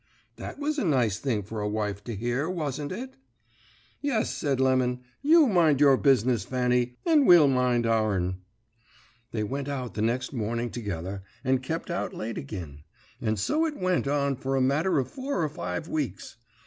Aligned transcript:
"That 0.37 0.57
was 0.57 0.79
a 0.79 0.83
nice 0.83 1.19
thing 1.19 1.43
for 1.43 1.61
a 1.61 1.69
wife 1.69 2.03
to 2.05 2.15
hear, 2.15 2.49
wasn't 2.49 2.91
it? 2.91 3.17
"'Yes,' 4.01 4.33
said 4.33 4.59
Lemon: 4.59 5.01
'you 5.21 5.45
mind 5.45 5.79
your 5.79 5.95
business, 5.95 6.43
Fanny, 6.43 6.97
and 7.05 7.27
we'll 7.27 7.47
mind 7.47 7.85
our'n.' 7.85 8.37
"They 9.31 9.43
went 9.43 9.67
out 9.69 9.93
the 9.93 10.01
next 10.01 10.33
morning 10.33 10.71
together, 10.71 11.21
and 11.43 11.61
kep 11.61 11.91
out 11.91 12.15
late 12.15 12.39
agin; 12.39 12.81
and 13.21 13.37
so 13.37 13.63
it 13.67 13.77
went 13.77 14.07
on 14.07 14.37
for 14.37 14.55
a 14.55 14.59
matter 14.61 14.97
of 14.97 15.07
four 15.07 15.43
or 15.43 15.49
five 15.49 15.87
weeks. 15.87 16.37